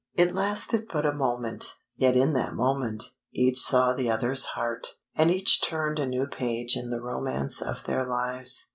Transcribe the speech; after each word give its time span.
It 0.15 0.33
lasted 0.33 0.87
but 0.91 1.05
a 1.05 1.13
moment; 1.13 1.75
yet 1.95 2.17
in 2.17 2.33
that 2.33 2.55
moment, 2.55 3.03
each 3.33 3.59
saw 3.59 3.93
the 3.93 4.09
other's 4.09 4.45
heart, 4.57 4.95
and 5.13 5.29
each 5.29 5.61
turned 5.61 5.99
a 5.99 6.07
new 6.07 6.25
page 6.25 6.75
in 6.75 6.89
the 6.89 6.99
romance 7.03 7.61
of 7.61 7.83
their 7.83 8.03
lives. 8.03 8.69